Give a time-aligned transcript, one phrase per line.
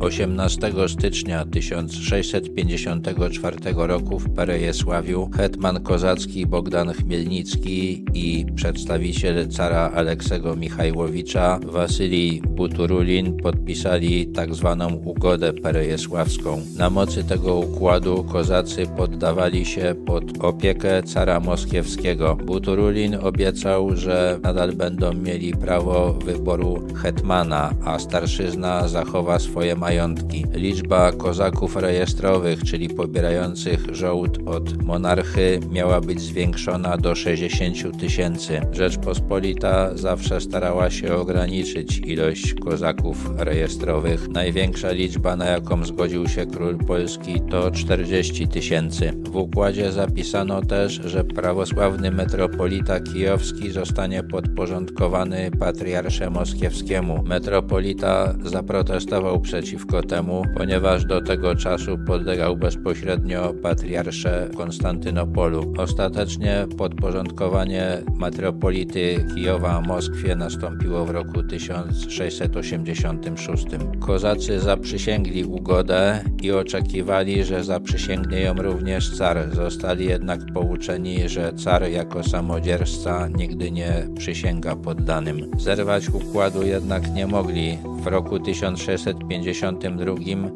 [0.00, 11.58] 18 stycznia 1654 roku w Perejesławiu hetman kozacki Bogdan Chmielnicki i przedstawiciel cara Aleksego Michajłowicza
[11.64, 14.76] Wasylij Buturulin podpisali tzw.
[14.78, 16.62] Tak ugodę perejesławską.
[16.76, 22.36] Na mocy tego układu kozacy poddawali się pod opiekę cara moskiewskiego.
[22.36, 30.44] Buturulin obiecał, że nadal będą mieli prawo wyboru hetmana, a starszyzna zachowa swoje majątki.
[30.54, 38.60] Liczba kozaków rejestrowych, czyli pobierających żołd od monarchy, miała być zwiększona do 60 tysięcy.
[38.72, 44.28] Rzeczpospolita zawsze starała się ograniczyć ilość kozaków rejestrowych.
[44.28, 49.12] Największa liczba, na jaką zgodził się król polski, to 40 tysięcy.
[49.30, 57.22] W układzie zapisano też, że prawosławny metropolita kijowski zostanie podporządkowany patriarsze moskiewskiemu.
[57.22, 59.40] Metropolita zaprotestował
[59.76, 65.72] przeciwko temu, ponieważ do tego czasu podlegał bezpośrednio patriarsze Konstantynopolu.
[65.78, 73.66] Ostatecznie podporządkowanie metropolity Kijowa Moskwie nastąpiło w roku 1686.
[74.00, 79.54] Kozacy zaprzysięgli ugodę i oczekiwali, że zaprzysięgnie ją również car.
[79.54, 85.50] Zostali jednak pouczeni, że car jako samodzierżca nigdy nie przysięga poddanym.
[85.58, 87.78] Zerwać układu jednak nie mogli.
[88.06, 90.14] W roku 1652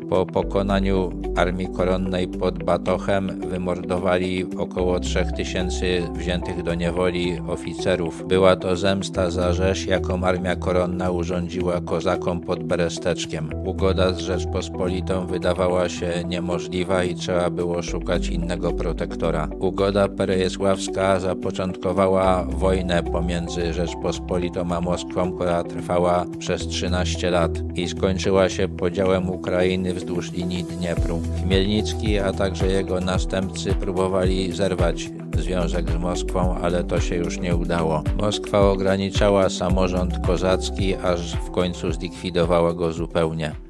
[0.09, 8.25] po pokonaniu armii koronnej pod Batochem wymordowali około 3000 wziętych do niewoli oficerów.
[8.29, 13.51] Była to zemsta za rzeź, jaką armia koronna urządziła kozakom pod Beresteczkiem.
[13.65, 19.49] Ugoda z Rzeczpospolitą wydawała się niemożliwa i trzeba było szukać innego protektora.
[19.59, 28.49] Ugoda perejesławska zapoczątkowała wojnę pomiędzy Rzeczpospolitą a Moskwą, która trwała przez 13 lat i skończyła
[28.49, 31.21] się podziałem Ukrainy wzdłuż linii Dniepru.
[31.43, 37.57] Chmielnicki, a także jego następcy próbowali zerwać związek z Moskwą, ale to się już nie
[37.57, 38.03] udało.
[38.21, 43.70] Moskwa ograniczała samorząd kozacki, aż w końcu zlikwidowała go zupełnie.